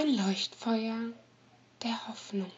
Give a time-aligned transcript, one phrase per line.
[0.00, 1.12] ein Leuchtfeuer
[1.82, 2.50] der Hoffnung.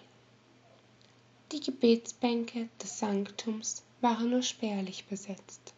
[1.50, 5.74] Die Gebetsbänke des Sanktums waren nur spärlich besetzt.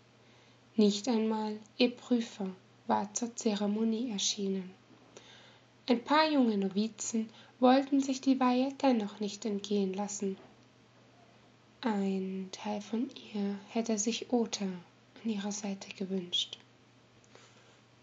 [0.77, 2.51] Nicht einmal ihr Prüfer
[2.87, 4.73] war zur Zeremonie erschienen.
[5.89, 7.31] Ein paar junge Novizen
[7.61, 10.37] wollten sich die Weihe dennoch nicht entgehen lassen.
[11.81, 16.59] Ein Teil von ihr hätte sich Ota an ihrer Seite gewünscht.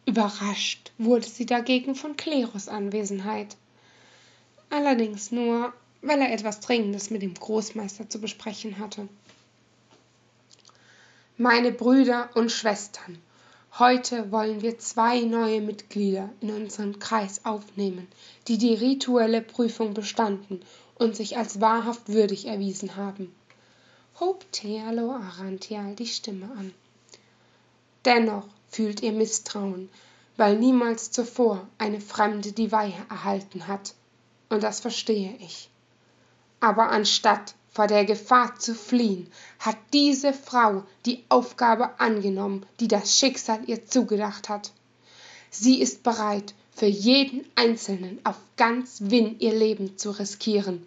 [0.06, 3.56] Überrascht wurde sie dagegen von Klerus Anwesenheit.
[4.70, 9.08] Allerdings nur, weil er etwas Dringendes mit dem Großmeister zu besprechen hatte.
[11.38, 13.18] Meine Brüder und Schwestern,
[13.80, 18.08] heute wollen wir zwei neue Mitglieder in unseren Kreis aufnehmen,
[18.48, 20.62] die die rituelle Prüfung bestanden
[20.96, 23.34] und sich als wahrhaft würdig erwiesen haben
[24.22, 26.72] hob Thealo Arantial die Stimme an.
[28.06, 29.90] Dennoch fühlt ihr Misstrauen,
[30.38, 33.94] weil niemals zuvor eine Fremde die Weihe erhalten hat,
[34.50, 35.70] und das verstehe ich.
[36.60, 43.18] Aber anstatt vor der Gefahr zu fliehen, hat diese Frau die Aufgabe angenommen, die das
[43.18, 44.72] Schicksal ihr zugedacht hat.
[45.50, 50.86] Sie ist bereit, für jeden Einzelnen auf ganz Winn ihr Leben zu riskieren.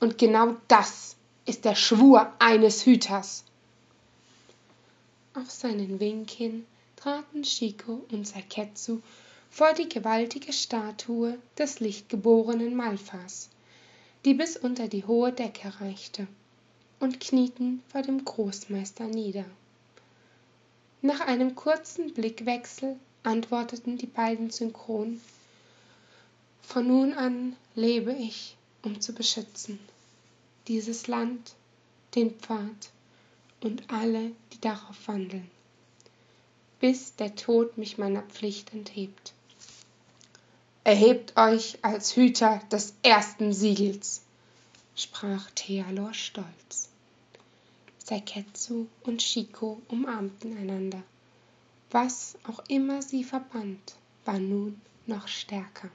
[0.00, 3.44] Und genau das ist der Schwur eines Hüters.
[5.34, 6.66] Auf seinen Wink hin
[7.02, 9.00] traten Chico und Saketsu
[9.50, 13.48] vor die gewaltige Statue des lichtgeborenen Malfas,
[14.24, 16.28] die bis unter die hohe Decke reichte,
[17.00, 19.44] und knieten vor dem Großmeister nieder.
[21.00, 25.20] Nach einem kurzen Blickwechsel antworteten die beiden synchron
[26.62, 29.80] Von nun an lebe ich, um zu beschützen
[30.68, 31.54] dieses Land,
[32.14, 32.90] den Pfad
[33.60, 35.50] und alle, die darauf wandeln,
[36.82, 39.34] bis der Tod mich meiner Pflicht enthebt.
[40.82, 44.22] Erhebt euch als Hüter des ersten Siegels,
[44.96, 46.88] sprach Thealor stolz.
[48.04, 51.04] Seketsu und Shiko umarmten einander.
[51.92, 55.88] Was auch immer sie verband, war nun noch stärker.